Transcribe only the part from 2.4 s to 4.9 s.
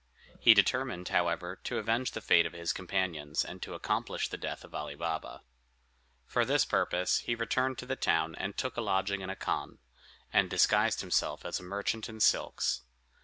of his companions, and to accomplish the death of